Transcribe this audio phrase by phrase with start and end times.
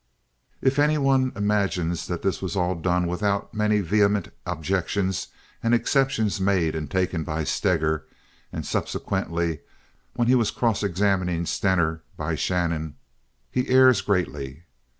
[0.63, 5.27] If any one imagines that all this was done without many vehement objections
[5.61, 8.07] and exceptions made and taken by Steger,
[8.51, 9.59] and subsequently
[10.15, 12.95] when he was cross examining Stener, by Shannon,
[13.51, 14.63] he errs greatly.